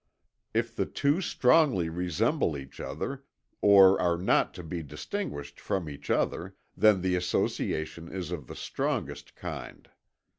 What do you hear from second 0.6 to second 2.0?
the two strongly